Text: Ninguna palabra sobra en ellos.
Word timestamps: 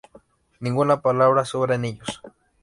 Ninguna 0.61 0.99
palabra 0.99 1.45
sobra 1.45 1.75
en 1.75 1.85
ellos. 1.85 2.23